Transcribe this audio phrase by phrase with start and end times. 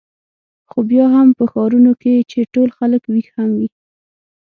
[0.69, 3.69] خو بیا هم په ښارونو کې چې ټول خلک وېښ هم وي.